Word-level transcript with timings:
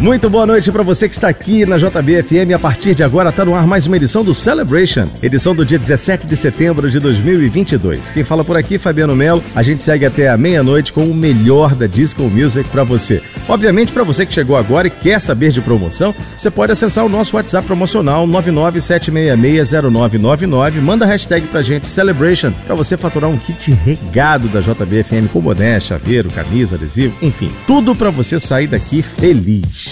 Muito 0.00 0.28
boa 0.30 0.46
noite 0.46 0.72
para 0.72 0.82
você 0.82 1.06
que 1.06 1.14
está 1.14 1.28
aqui 1.28 1.66
na 1.66 1.76
JBFM. 1.76 2.54
A 2.54 2.58
partir 2.58 2.94
de 2.94 3.04
agora 3.04 3.28
está 3.28 3.44
no 3.44 3.54
ar 3.54 3.66
mais 3.66 3.86
uma 3.86 3.98
edição 3.98 4.24
do 4.24 4.34
Celebration, 4.34 5.10
edição 5.22 5.54
do 5.54 5.62
dia 5.62 5.78
17 5.78 6.26
de 6.26 6.34
setembro 6.38 6.90
de 6.90 6.98
2022. 6.98 8.10
Quem 8.10 8.24
fala 8.24 8.42
por 8.42 8.56
aqui, 8.56 8.78
Fabiano 8.78 9.14
Melo. 9.14 9.44
A 9.54 9.62
gente 9.62 9.82
segue 9.82 10.06
até 10.06 10.30
a 10.30 10.38
meia-noite 10.38 10.90
com 10.90 11.04
o 11.04 11.12
melhor 11.12 11.74
da 11.74 11.86
disco 11.86 12.22
music 12.22 12.70
para 12.70 12.82
você. 12.82 13.22
Obviamente, 13.46 13.92
para 13.92 14.02
você 14.02 14.24
que 14.24 14.32
chegou 14.32 14.56
agora 14.56 14.86
e 14.86 14.90
quer 14.90 15.20
saber 15.20 15.50
de 15.50 15.60
promoção, 15.60 16.14
você 16.34 16.50
pode 16.50 16.72
acessar 16.72 17.04
o 17.04 17.10
nosso 17.10 17.36
WhatsApp 17.36 17.66
promocional 17.66 18.26
997660999. 18.26 20.80
Manda 20.80 21.04
a 21.04 21.08
hashtag 21.08 21.46
pra 21.48 21.60
gente 21.60 21.86
Celebration 21.86 22.52
para 22.64 22.74
você 22.74 22.96
faturar 22.96 23.28
um 23.28 23.36
kit 23.36 23.70
regado 23.84 24.48
da 24.48 24.62
JBFM 24.62 25.28
com 25.30 25.42
boné, 25.42 25.78
chaveiro, 25.78 26.30
camisa, 26.30 26.76
adesivo, 26.76 27.14
enfim, 27.20 27.52
tudo 27.66 27.94
para 27.94 28.08
você 28.08 28.40
sair 28.40 28.66
daqui 28.66 29.02
feliz. 29.02 29.89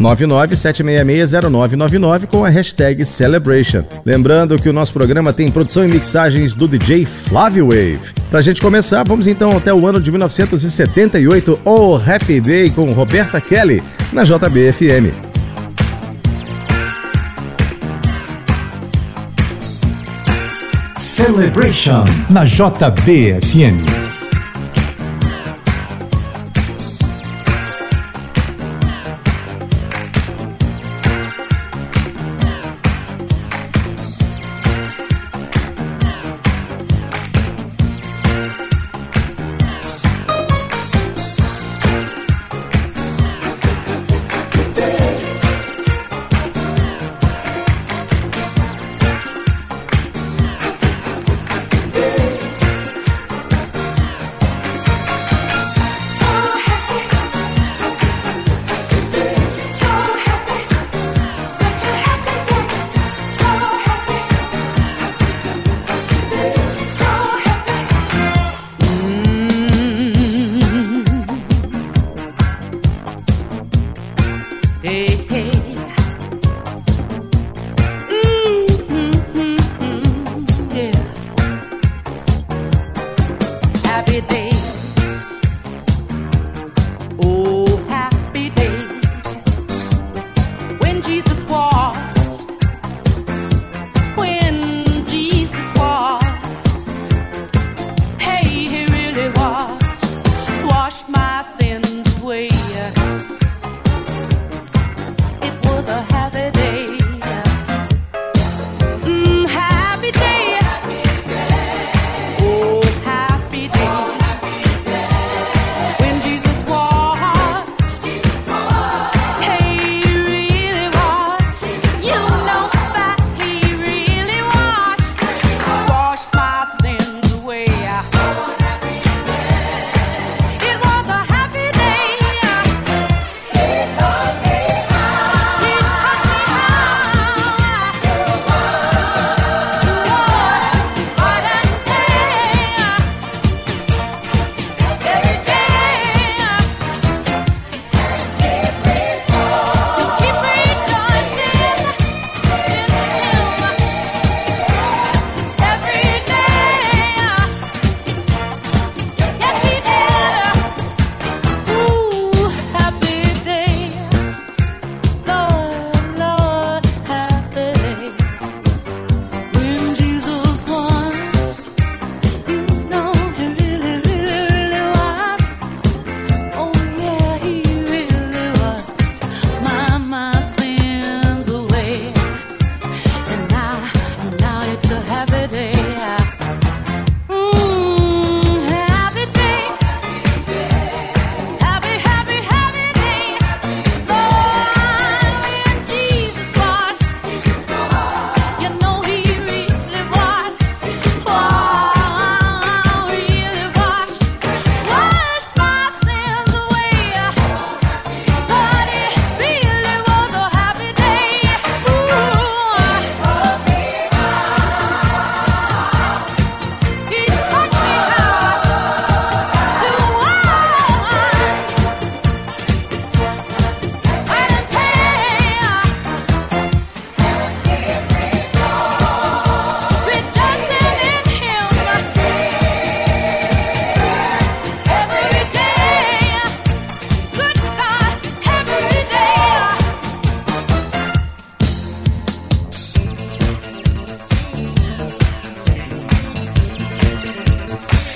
997660999 0.00 2.26
com 2.26 2.44
a 2.44 2.48
hashtag 2.48 3.04
Celebration. 3.04 3.84
Lembrando 4.04 4.58
que 4.58 4.68
o 4.68 4.72
nosso 4.72 4.92
programa 4.92 5.32
tem 5.32 5.50
produção 5.50 5.84
e 5.84 5.88
mixagens 5.88 6.54
do 6.54 6.68
DJ 6.68 7.04
Flávio 7.04 7.68
Wave. 7.68 8.00
Pra 8.30 8.40
gente 8.40 8.60
começar, 8.60 9.02
vamos 9.04 9.26
então 9.26 9.56
até 9.56 9.72
o 9.72 9.86
ano 9.86 10.00
de 10.00 10.10
1978, 10.10 11.60
o 11.64 11.70
oh, 11.70 11.96
Happy 11.96 12.40
Day 12.40 12.70
com 12.70 12.92
Roberta 12.92 13.40
Kelly 13.40 13.82
na 14.12 14.24
JBFM. 14.24 15.34
Celebration 20.94 22.04
na 22.28 22.44
JBFM. 22.44 24.03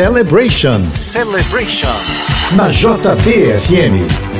Celebration. 0.00 0.90
Celebration. 0.90 1.92
Na 2.56 2.70
JBFM. 2.72 4.39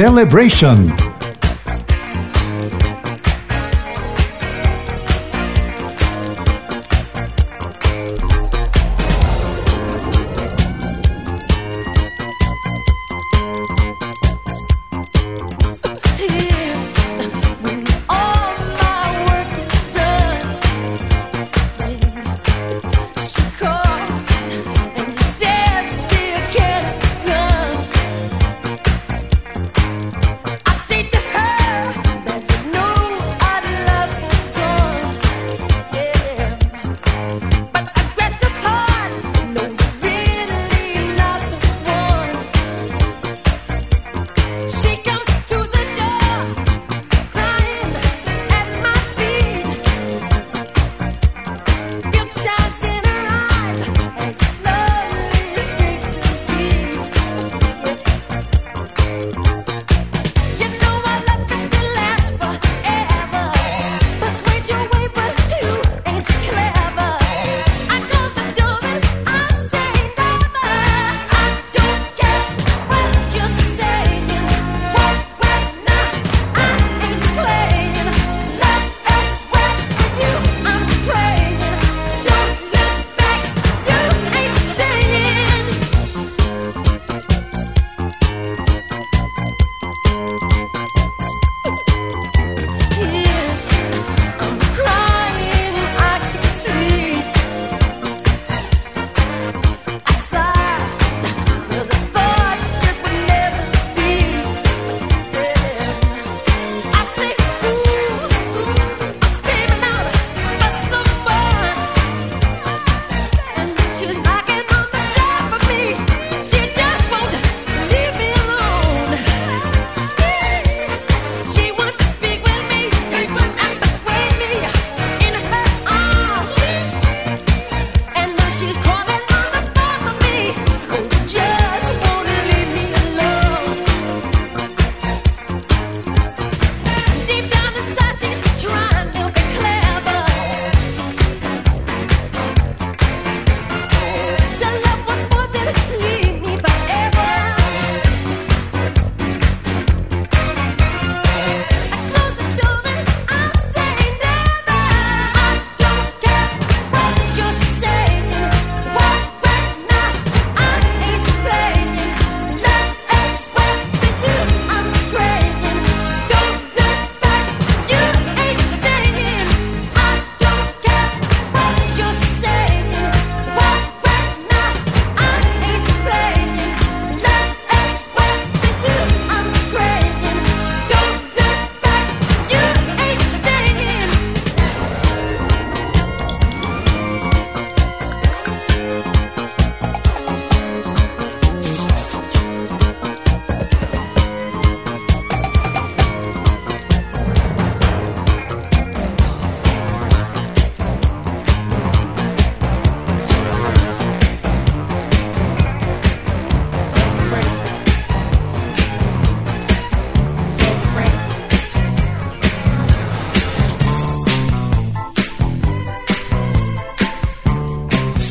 Celebration. 0.00 1.09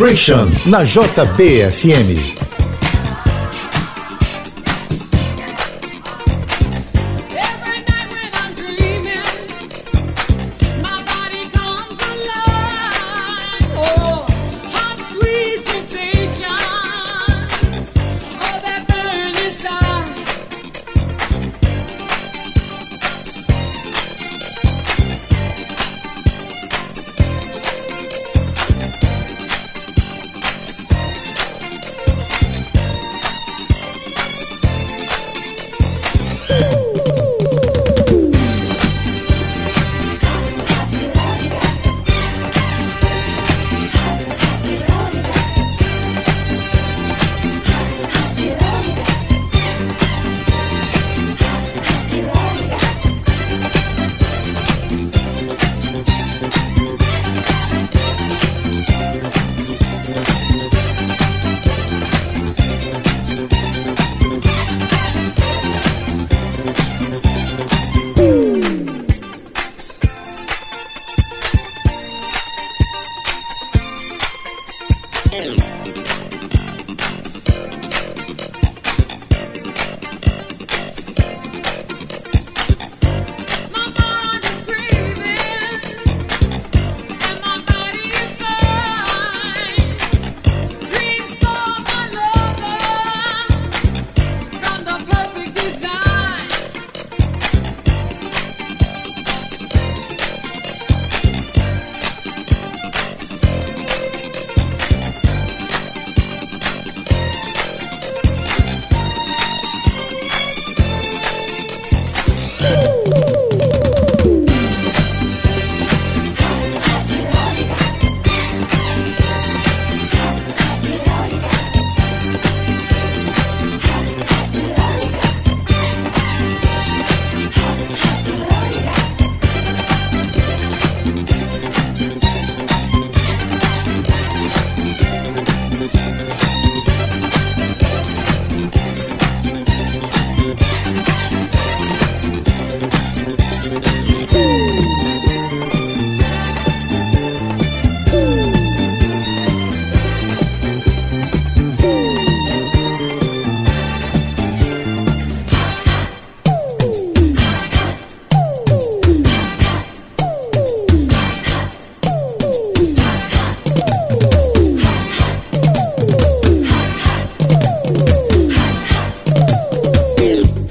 Celebration 0.00 0.48
na 0.64 0.80
JBFM. 0.80 2.39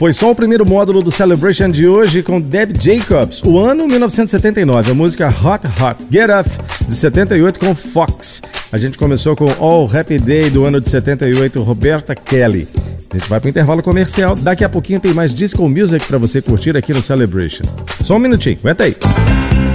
Foi 0.10 0.14
só 0.16 0.32
o 0.32 0.36
primeiro 0.36 0.66
módulo 0.66 1.04
do 1.04 1.12
Celebration 1.12 1.70
de 1.70 1.88
hoje 1.88 2.24
com 2.24 2.42
Deb 2.42 2.76
Jacobs, 2.82 3.44
o 3.46 3.60
ano 3.60 3.88
1979, 3.88 4.90
a 4.90 4.94
música 4.96 5.28
Hot 5.28 5.68
Hot 5.68 6.04
Get 6.12 6.32
Up 6.32 6.50
de 6.88 6.96
78 6.96 7.60
com 7.60 7.76
Fox. 7.76 8.42
A 8.72 8.78
gente 8.80 8.98
começou 8.98 9.36
com 9.36 9.48
All 9.60 9.88
Happy 9.96 10.18
Day 10.18 10.50
do 10.50 10.66
ano 10.66 10.82
de 10.82 10.90
78, 10.90 11.62
Roberta 11.62 12.16
Kelly. 12.16 12.68
A 13.14 13.18
gente 13.20 13.30
vai 13.30 13.40
pro 13.40 13.52
intervalo 13.52 13.84
comercial, 13.84 14.36
daqui 14.36 14.64
a 14.64 14.70
pouquinho 14.70 15.00
tem 15.00 15.14
mais 15.14 15.32
disco 15.32 15.70
music 15.70 16.04
para 16.08 16.18
você 16.18 16.42
curtir 16.42 16.76
aqui 16.76 16.92
no 16.92 17.04
Celebration. 17.04 17.66
Só 18.04 18.16
um 18.16 18.20
minutinho, 18.20 18.58
aguenta 18.64 18.86
aí. 18.86 18.98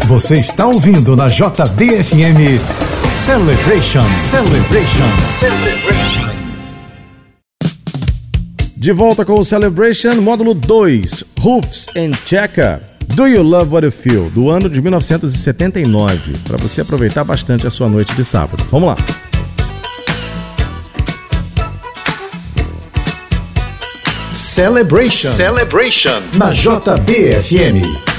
Você 0.07 0.37
está 0.37 0.67
ouvindo 0.67 1.15
na 1.15 1.29
JBFM 1.29 2.59
Celebration, 3.07 4.13
Celebration, 4.13 5.21
Celebration. 5.21 6.34
De 8.85 8.93
volta 8.93 9.25
com 9.25 9.41
o 9.41 9.45
Celebration, 9.47 10.17
módulo 10.17 10.53
2, 10.53 11.25
Hoofs 11.43 11.87
and 11.97 12.13
Checker. 12.27 12.81
Do 13.15 13.27
You 13.27 13.43
Love 13.43 13.73
What 13.73 13.87
You 13.87 13.91
Feel, 13.91 14.29
do 14.29 14.51
ano 14.51 14.69
de 14.69 14.83
1979, 14.83 16.37
para 16.47 16.59
você 16.59 16.83
aproveitar 16.83 17.25
bastante 17.25 17.67
a 17.67 17.71
sua 17.71 17.89
noite 17.89 18.15
de 18.15 18.23
sábado. 18.23 18.63
Vamos 18.71 18.89
lá. 18.89 18.97
Celebration, 24.35 25.31
Celebration 25.31 26.21
na 26.35 26.51
JBFM. 26.51 28.14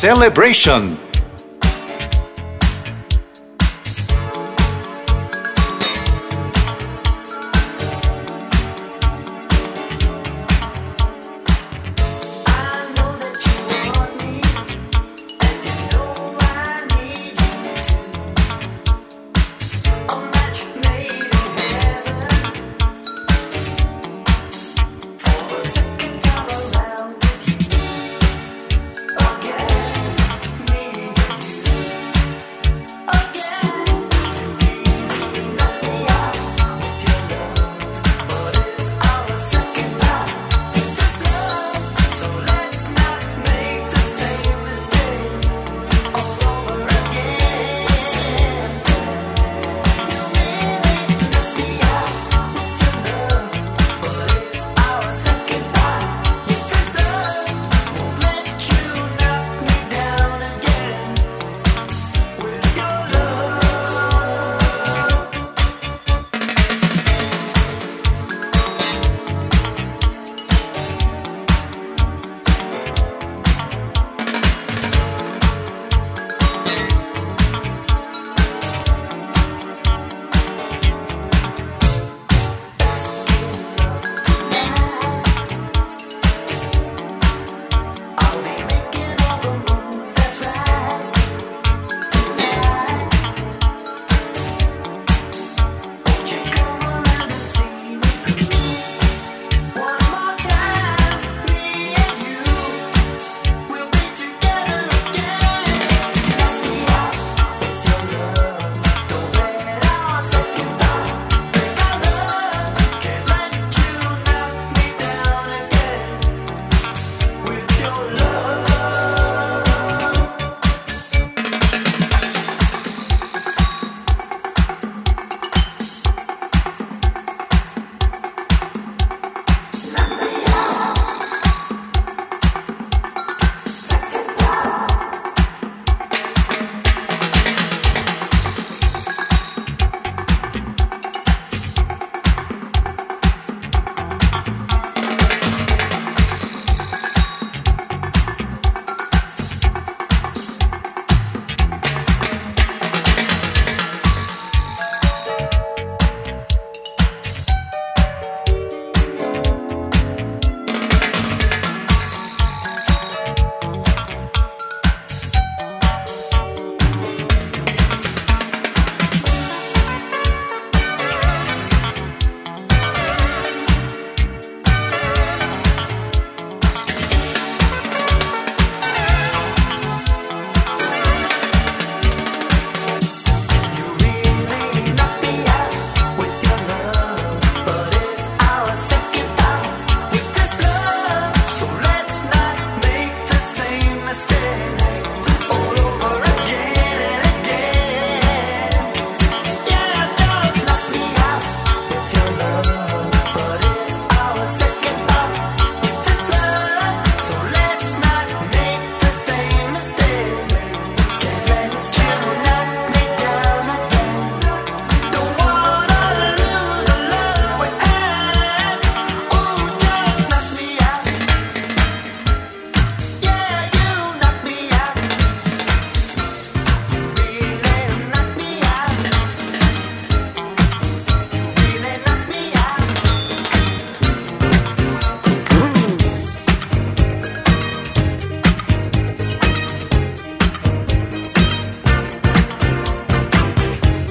Celebration. 0.00 1.09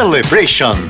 Celebration. 0.00 0.89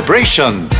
Celebration. 0.00 0.79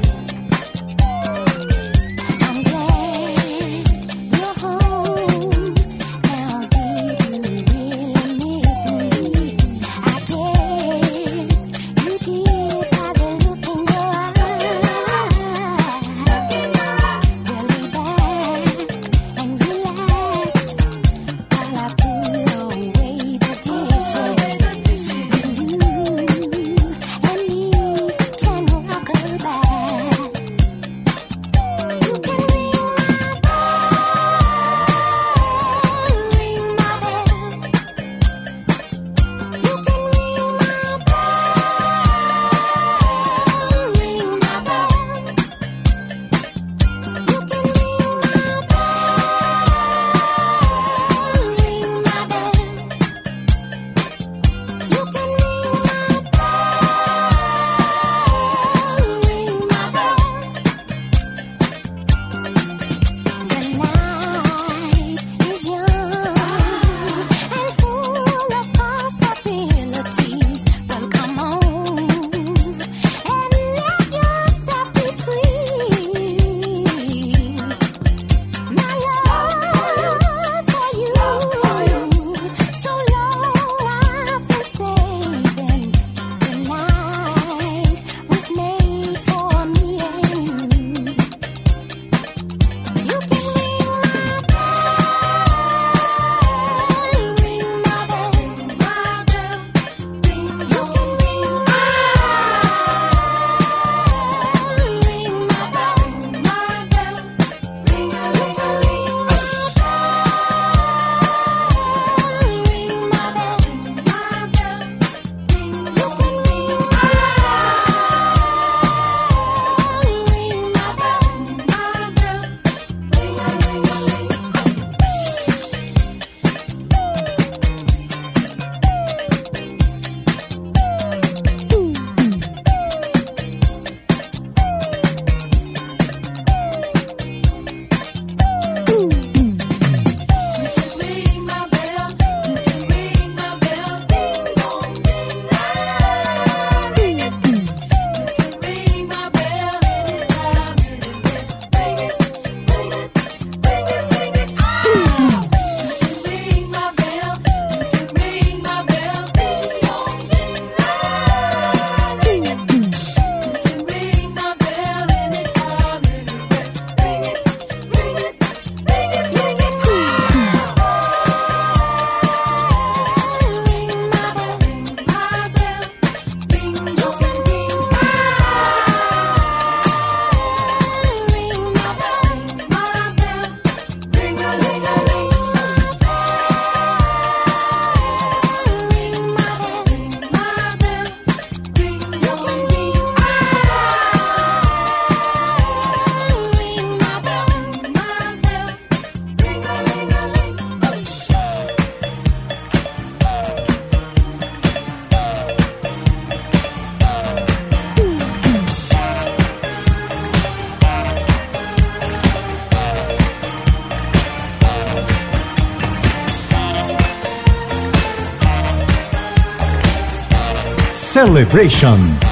Celebration. 221.21 222.30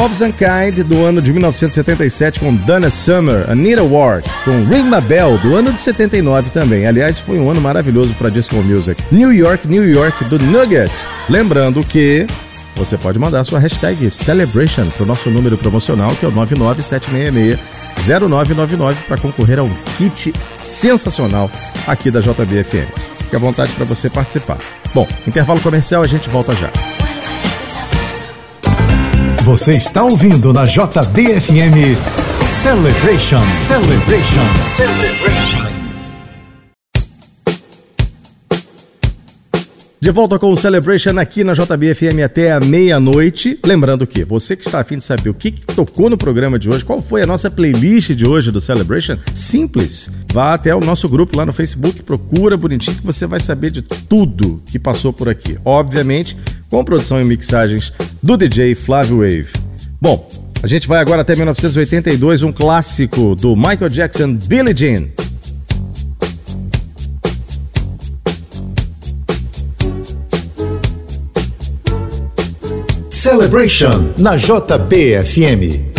Loves 0.00 0.22
and 0.22 0.32
Kind, 0.32 0.82
do 0.86 1.04
ano 1.04 1.20
de 1.20 1.30
1977, 1.30 2.40
com 2.40 2.56
Donna 2.56 2.88
Summer, 2.88 3.44
Anita 3.50 3.82
Ward, 3.82 4.26
com 4.46 4.64
Ring 4.64 4.84
Mabel 4.84 5.36
do 5.36 5.54
ano 5.54 5.74
de 5.74 5.78
79 5.78 6.48
também. 6.48 6.86
Aliás, 6.86 7.18
foi 7.18 7.38
um 7.38 7.50
ano 7.50 7.60
maravilhoso 7.60 8.14
para 8.14 8.30
Disco 8.30 8.56
Music. 8.56 8.98
New 9.12 9.30
York, 9.30 9.68
New 9.68 9.86
York, 9.86 10.24
do 10.24 10.38
Nuggets. 10.38 11.06
Lembrando 11.28 11.84
que 11.84 12.26
você 12.76 12.96
pode 12.96 13.18
mandar 13.18 13.44
sua 13.44 13.58
hashtag 13.58 14.10
Celebration 14.10 14.88
para 14.88 15.02
o 15.02 15.06
nosso 15.06 15.28
número 15.28 15.58
promocional, 15.58 16.16
que 16.16 16.24
é 16.24 16.28
o 16.28 16.32
99766-0999, 16.32 18.94
para 19.06 19.18
concorrer 19.18 19.58
a 19.58 19.64
um 19.64 19.74
kit 19.98 20.32
sensacional 20.62 21.50
aqui 21.86 22.10
da 22.10 22.20
JBFM. 22.20 22.88
Fique 23.16 23.36
à 23.36 23.38
vontade 23.38 23.70
para 23.72 23.84
você 23.84 24.08
participar. 24.08 24.56
Bom, 24.94 25.06
intervalo 25.26 25.60
comercial, 25.60 26.02
a 26.02 26.06
gente 26.06 26.26
volta 26.30 26.54
já. 26.54 26.70
Você 29.50 29.74
está 29.74 30.04
ouvindo 30.04 30.52
na 30.52 30.64
JBFM 30.64 31.98
Celebration, 32.46 33.50
Celebration, 33.50 34.56
Celebration. 34.56 35.80
De 40.00 40.10
volta 40.12 40.38
com 40.38 40.52
o 40.52 40.56
Celebration 40.56 41.18
aqui 41.18 41.42
na 41.42 41.52
JBFM 41.52 42.22
até 42.24 42.52
a 42.52 42.60
meia-noite. 42.60 43.58
Lembrando 43.66 44.06
que 44.06 44.24
você 44.24 44.54
que 44.54 44.64
está 44.64 44.80
afim 44.82 44.98
de 44.98 45.04
saber 45.04 45.30
o 45.30 45.34
que, 45.34 45.50
que, 45.50 45.66
tocou 45.66 46.08
no 46.08 46.16
programa 46.16 46.56
de 46.56 46.70
hoje, 46.70 46.84
qual 46.84 47.02
foi 47.02 47.22
a 47.22 47.26
nossa 47.26 47.50
playlist 47.50 48.12
de 48.12 48.28
hoje 48.28 48.52
do 48.52 48.60
Celebration, 48.60 49.18
simples. 49.34 50.08
Vá 50.32 50.54
até 50.54 50.72
o 50.72 50.80
nosso 50.80 51.08
grupo 51.08 51.36
lá 51.36 51.44
no 51.44 51.52
Facebook, 51.52 52.04
procura 52.04 52.56
bonitinho 52.56 52.96
que 52.96 53.04
você 53.04 53.26
vai 53.26 53.40
saber 53.40 53.72
de 53.72 53.82
tudo 53.82 54.62
que 54.66 54.78
passou 54.78 55.12
por 55.12 55.28
aqui. 55.28 55.58
Obviamente, 55.64 56.36
com 56.70 56.84
produção 56.84 57.20
e 57.20 57.24
mixagens 57.24 57.92
do 58.22 58.36
DJ 58.36 58.74
Flávio 58.74 59.18
Wave. 59.18 59.48
Bom, 60.00 60.30
a 60.62 60.66
gente 60.66 60.86
vai 60.86 61.00
agora 61.00 61.22
até 61.22 61.34
1982, 61.34 62.42
um 62.42 62.52
clássico 62.52 63.34
do 63.34 63.56
Michael 63.56 63.90
Jackson, 63.90 64.34
Billie 64.34 64.74
Jean. 64.74 65.08
Celebration 73.10 74.12
na 74.16 74.36
JBFM. 74.36 75.89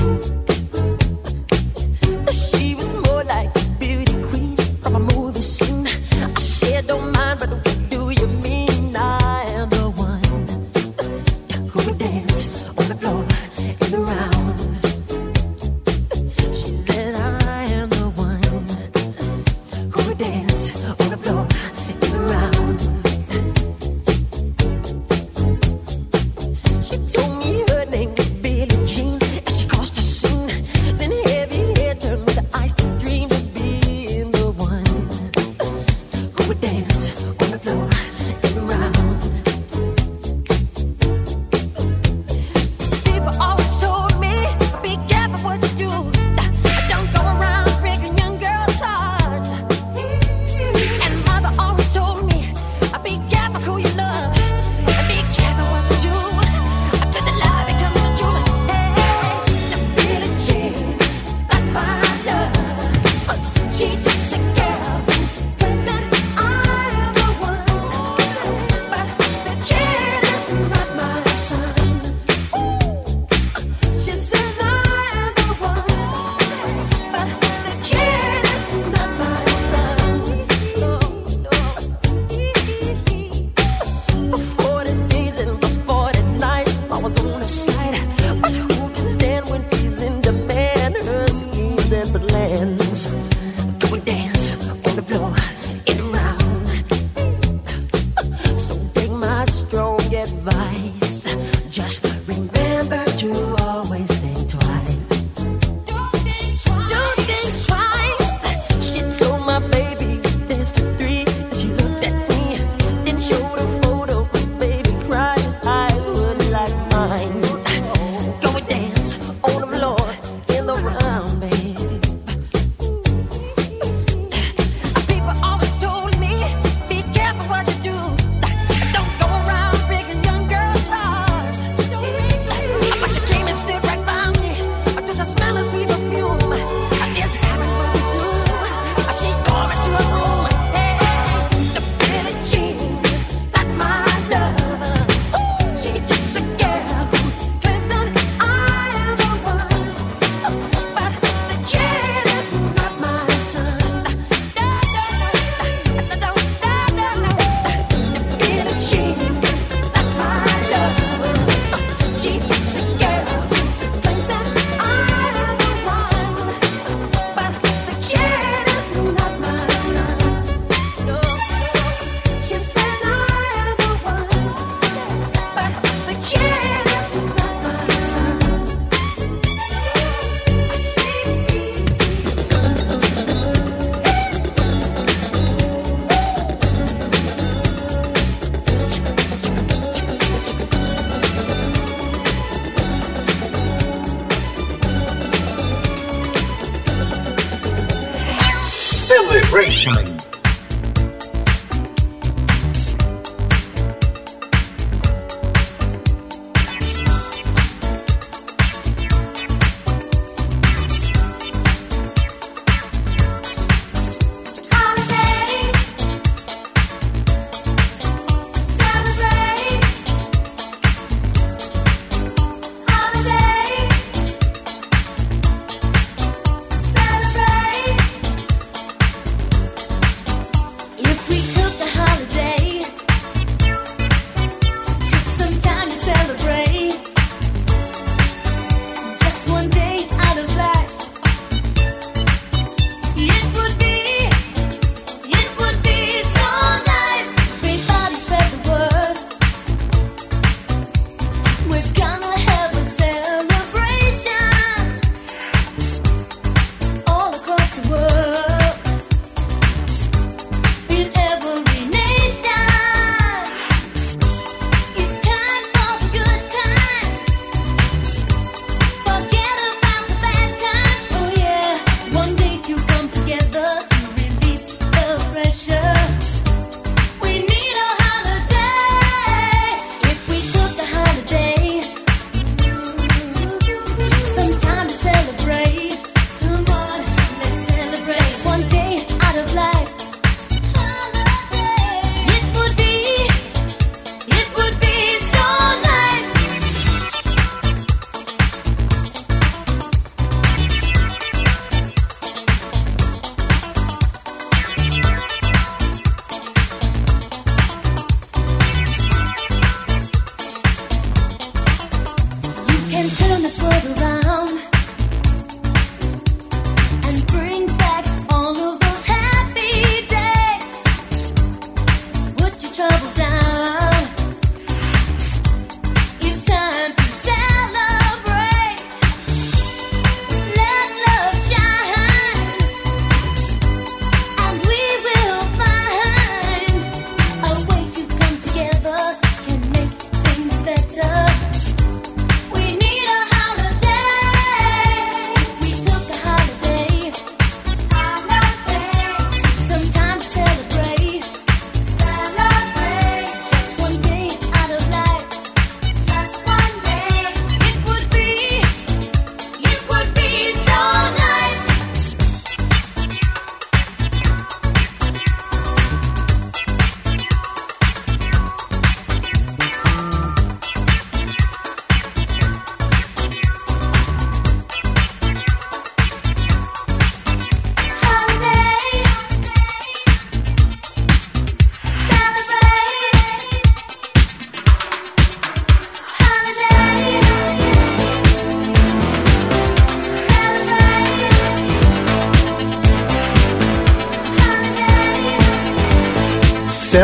celebration. 199.12 200.20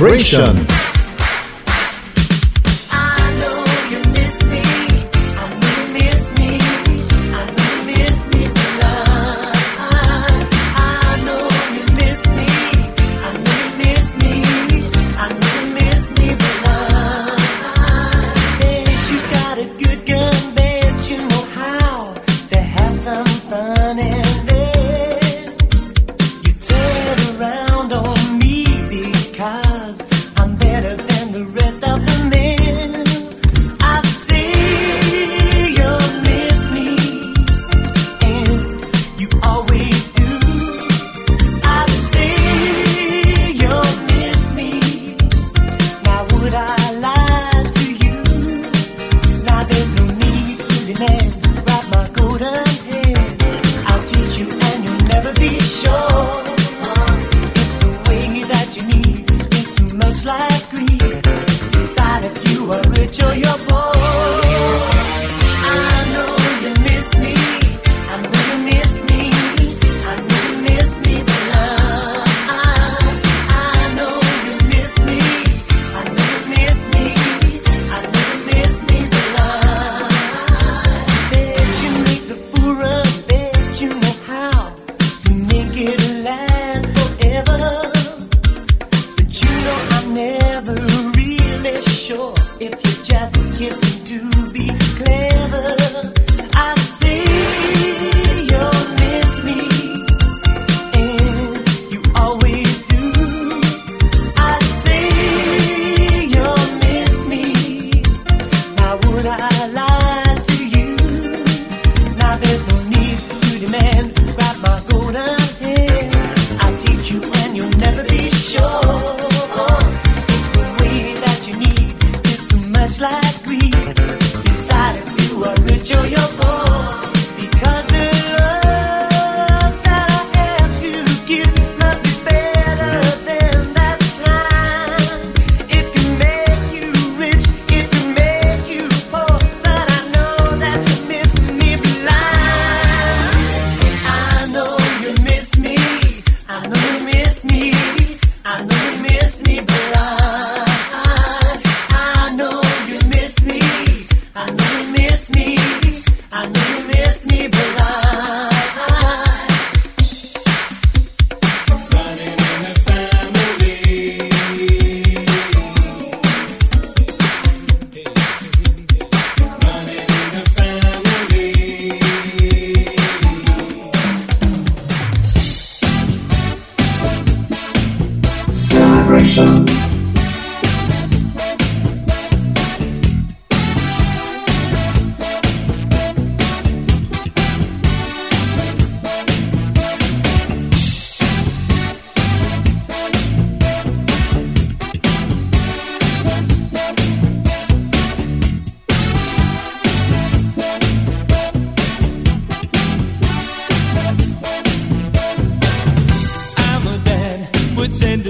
Celebration. 0.00 0.79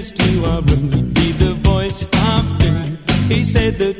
this 0.01 0.12
room. 0.36 0.90
He'd 0.93 1.14
be 1.14 1.32
the 1.32 1.52
voice 1.55 2.09
I've 2.12 2.59
been. 2.59 2.98
He 3.28 3.44
said 3.44 3.74
that 3.74 3.99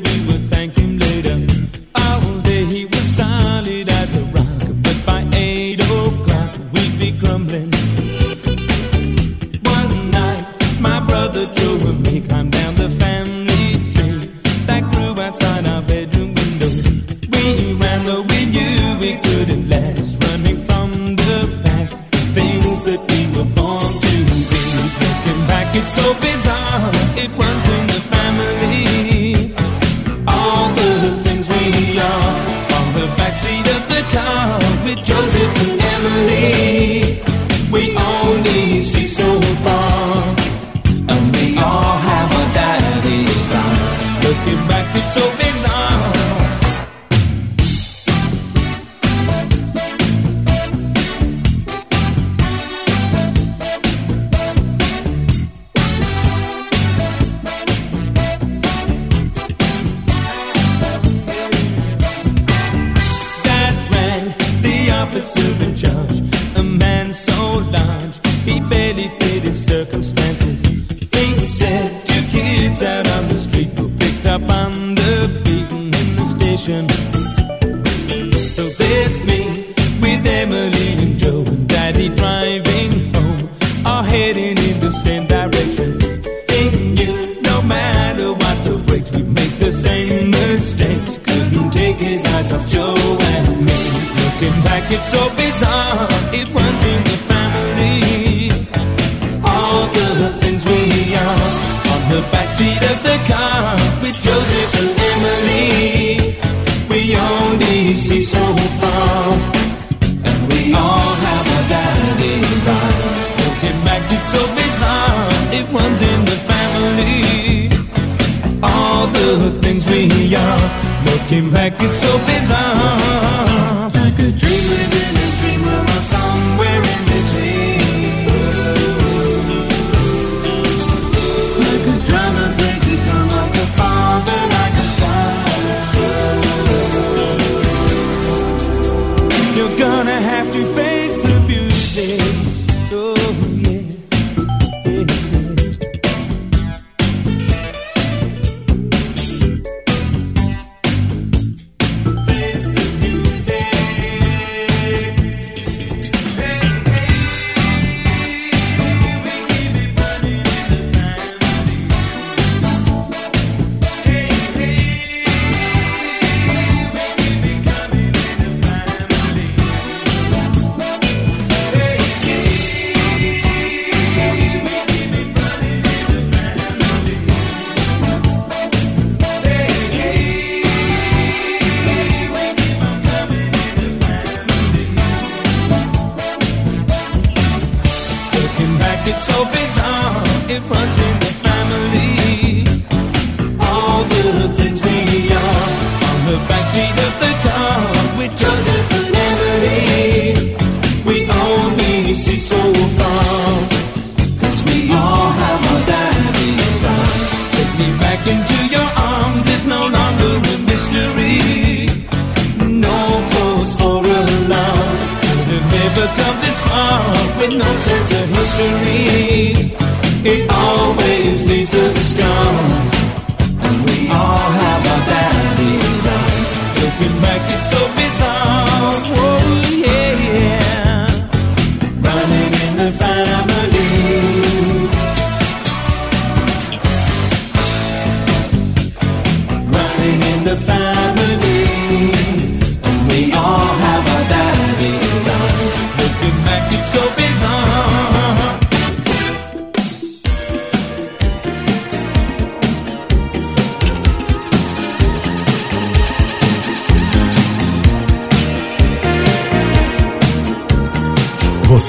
It 220.23 220.51
all. 220.51 221.00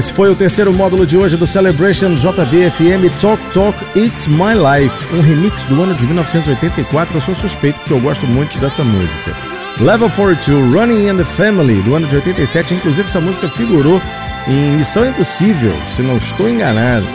Esse 0.00 0.14
foi 0.14 0.30
o 0.30 0.34
terceiro 0.34 0.72
módulo 0.72 1.06
de 1.06 1.14
hoje 1.14 1.36
do 1.36 1.46
Celebration 1.46 2.14
JBFM 2.14 3.12
Talk 3.20 3.42
Talk 3.52 3.78
It's 3.94 4.26
My 4.28 4.54
Life, 4.54 5.14
um 5.14 5.20
remix 5.20 5.60
do 5.64 5.82
ano 5.82 5.92
de 5.92 6.06
1984. 6.06 7.18
Eu 7.18 7.20
sou 7.20 7.34
suspeito 7.34 7.78
porque 7.80 7.92
eu 7.92 8.00
gosto 8.00 8.26
muito 8.26 8.58
dessa 8.58 8.82
música. 8.82 9.36
Level 9.78 10.08
42, 10.08 10.72
Running 10.72 11.06
in 11.06 11.16
the 11.18 11.24
Family, 11.24 11.82
do 11.82 11.94
ano 11.94 12.06
de 12.06 12.16
87. 12.16 12.72
Inclusive, 12.72 13.08
essa 13.08 13.20
música 13.20 13.46
figurou 13.46 14.00
em 14.48 14.78
Missão 14.78 15.06
Impossível, 15.06 15.74
se 15.94 16.00
não 16.00 16.16
estou 16.16 16.48
enganado. 16.48 17.06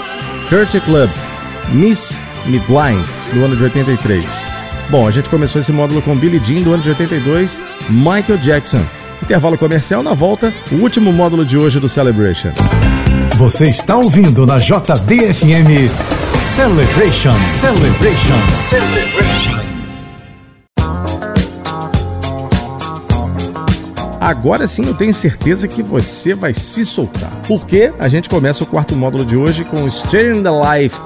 Kurt 0.47 0.79
Club, 0.85 1.09
Miss 1.69 2.19
Me 2.45 2.59
Blind, 2.59 3.03
do 3.33 3.45
ano 3.45 3.55
de 3.55 3.63
83. 3.63 4.45
Bom, 4.91 5.07
a 5.07 5.11
gente 5.11 5.27
começou 5.27 5.59
esse 5.59 5.71
módulo 5.71 6.03
com 6.03 6.15
Billie 6.15 6.39
Jean, 6.39 6.61
do 6.61 6.71
ano 6.71 6.83
de 6.83 6.89
82, 6.89 7.59
Michael 7.89 8.37
Jackson. 8.37 8.85
Intervalo 9.25 9.57
comercial 9.57 10.03
na 10.03 10.13
volta, 10.13 10.53
o 10.71 10.75
último 10.75 11.11
módulo 11.11 11.43
de 11.43 11.57
hoje 11.57 11.79
do 11.79 11.89
Celebration. 11.89 12.51
Você 13.35 13.67
está 13.67 13.97
ouvindo 13.97 14.45
na 14.45 14.59
JBFM 14.59 15.89
Celebration. 16.37 17.33
Celebration. 17.41 18.51
Celebration. 18.51 19.55
Agora 24.21 24.67
sim 24.67 24.85
eu 24.85 24.93
tenho 24.93 25.11
certeza 25.11 25.67
que 25.67 25.81
você 25.81 26.35
vai 26.35 26.53
se 26.53 26.85
soltar. 26.85 27.31
Porque 27.47 27.91
a 27.97 28.07
gente 28.07 28.29
começa 28.29 28.63
o 28.63 28.67
quarto 28.67 28.95
módulo 28.95 29.25
de 29.25 29.35
hoje 29.35 29.65
com 29.65 29.89
Staying 29.89 30.43
the 30.43 30.51
Life, 30.51 30.99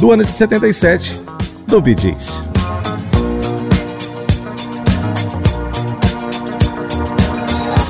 do 0.00 0.10
ano 0.10 0.24
de 0.24 0.30
77, 0.32 1.22
do 1.68 1.80
Bee 1.80 1.94
Gees. 1.96 2.49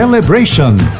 Celebration. 0.00 0.99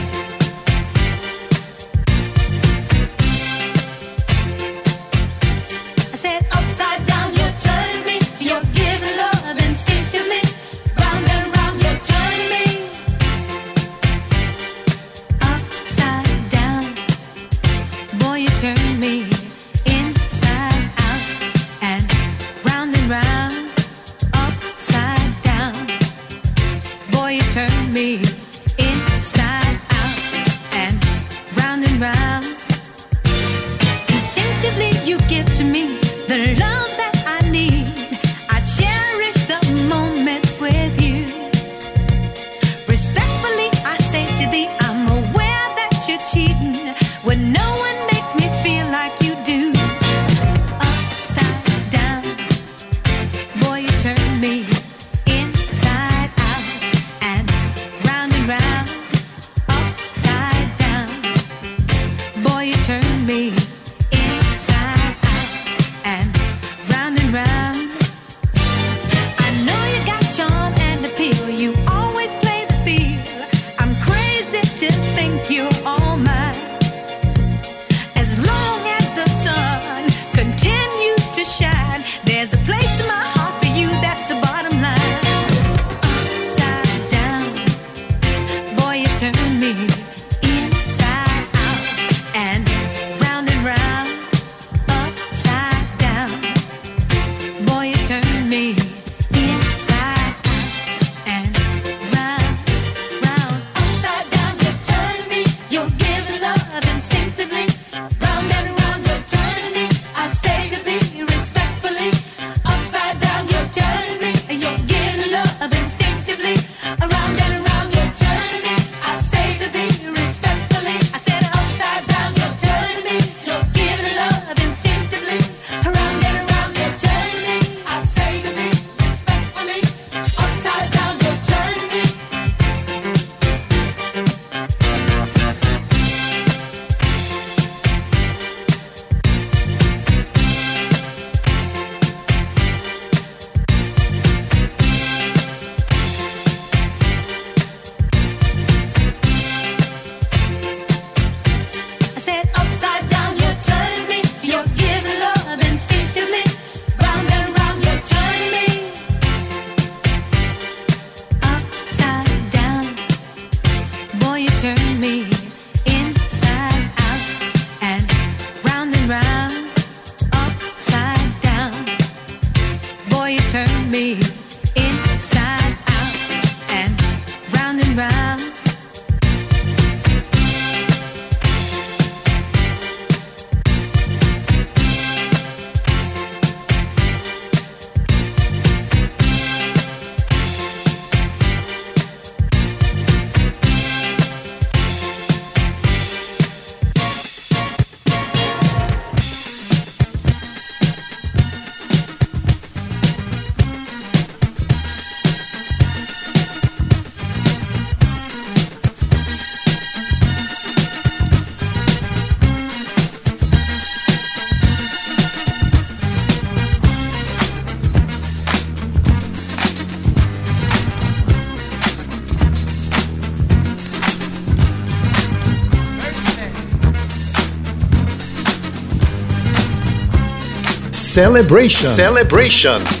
Celebration. 231.21 231.91
Celebration. 231.91 233.00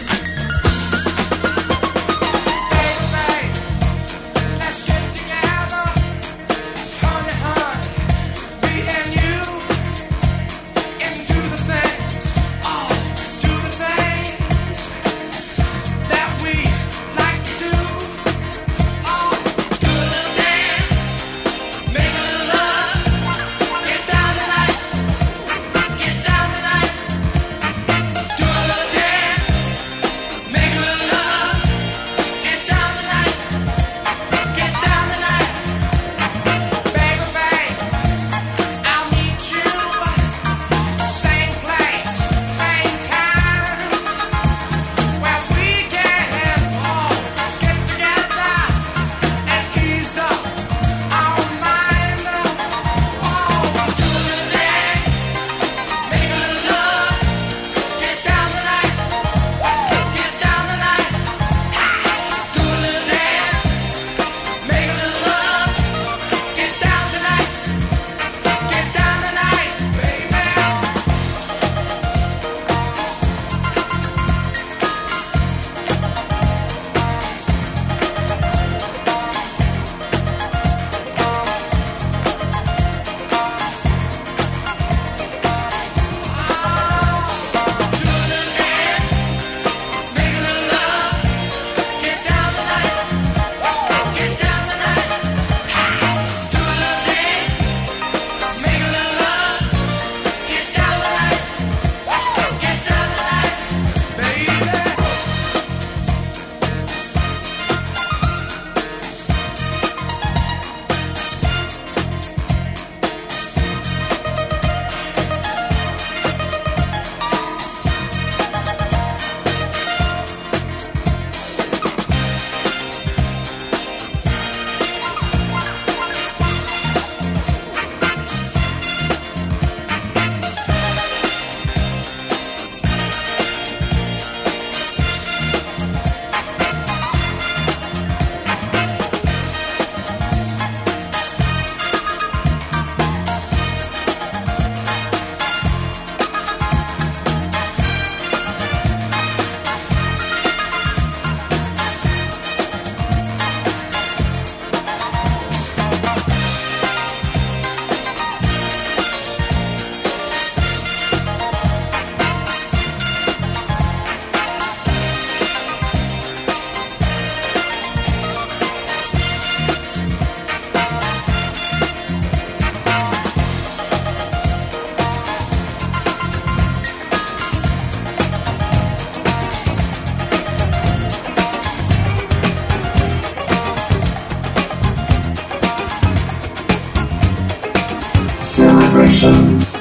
vibration. 188.91 189.80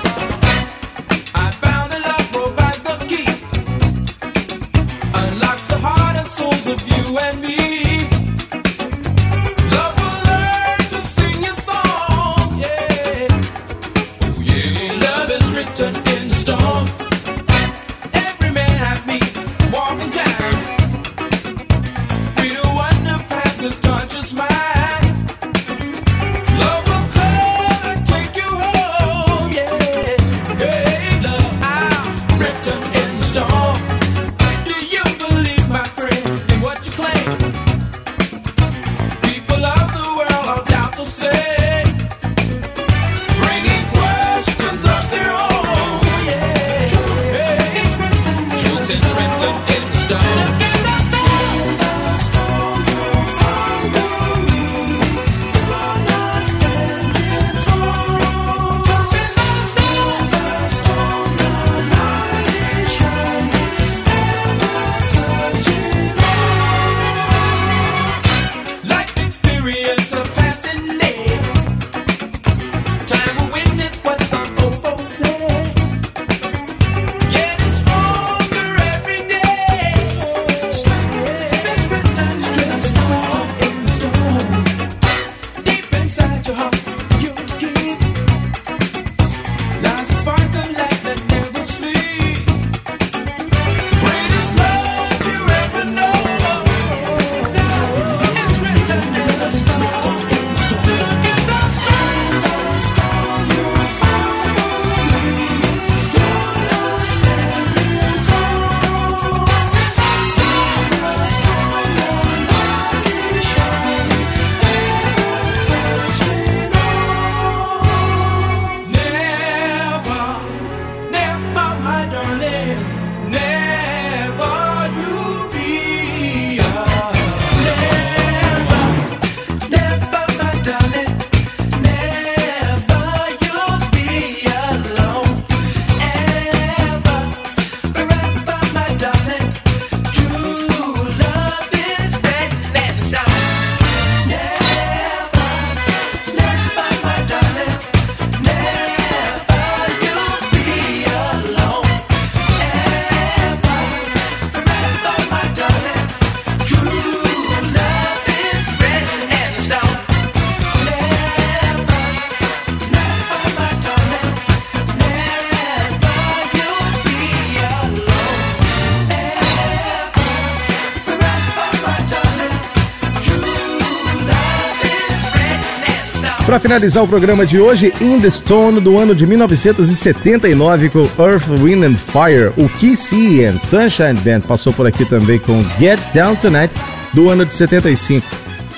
Para 176.50 176.58
finalizar 176.58 177.04
o 177.04 177.06
programa 177.06 177.46
de 177.46 177.60
hoje, 177.60 177.92
In 178.00 178.20
the 178.20 178.28
Stone 178.28 178.80
do 178.80 178.98
ano 178.98 179.14
de 179.14 179.24
1979 179.24 180.90
com 180.90 181.08
Earth, 181.16 181.46
Wind 181.46 181.84
and 181.84 181.94
Fire. 181.94 182.52
O 182.56 182.68
Kissy 182.68 183.44
and 183.44 183.60
Sunshine 183.60 184.14
Band 184.14 184.40
passou 184.40 184.72
por 184.72 184.84
aqui 184.84 185.04
também 185.04 185.38
com 185.38 185.62
Get 185.78 186.00
Down 186.12 186.34
Tonight 186.34 186.74
do 187.14 187.30
ano 187.30 187.46
de 187.46 187.54
75. 187.54 188.26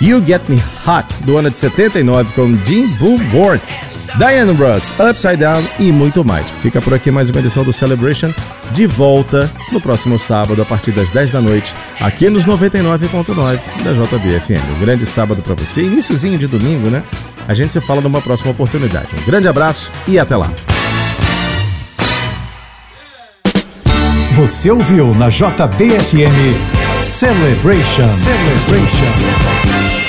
You 0.03 0.23
Get 0.23 0.43
Me 0.51 0.62
Hot 0.86 1.24
do 1.24 1.39
ano 1.39 1.51
de 1.51 1.59
79 1.59 2.35
com 2.35 2.59
Jim 2.66 2.89
Boom 2.99 3.16
Born. 3.31 3.59
Diane 4.19 4.53
Ross, 4.53 4.93
Upside 5.01 5.39
Down 5.39 5.65
e 5.81 5.90
muito 5.90 6.23
mais. 6.23 6.47
Fica 6.61 6.82
por 6.82 6.93
aqui 6.93 7.11
mais 7.11 7.31
uma 7.31 7.40
edição 7.40 7.65
do 7.65 7.73
Celebration, 7.73 8.35
de 8.73 8.86
volta 8.86 9.51
no 9.70 9.81
próximo 9.81 10.19
sábado, 10.19 10.61
a 10.61 10.65
partir 10.66 10.90
das 10.90 11.11
10 11.11 11.32
da 11.32 11.40
noite, 11.40 11.74
aqui 12.01 12.28
nos 12.28 12.44
99.9 12.44 13.59
da 13.82 13.93
JBFM. 13.93 14.77
Um 14.77 14.81
grande 14.81 15.07
sábado 15.07 15.40
para 15.40 15.55
você, 15.55 15.81
iníciozinho 15.81 16.36
de 16.36 16.47
domingo, 16.47 16.90
né? 16.90 17.03
A 17.48 17.55
gente 17.55 17.73
se 17.73 17.81
fala 17.81 18.01
numa 18.01 18.20
próxima 18.20 18.51
oportunidade. 18.51 19.09
Um 19.20 19.24
grande 19.24 19.48
abraço 19.48 19.90
e 20.06 20.19
até 20.19 20.36
lá. 20.36 20.51
Você 24.35 24.70
ouviu 24.70 25.14
na 25.14 25.28
JBFM 25.28 26.56
Celebration. 27.01 28.06
Celebration. 28.06 30.02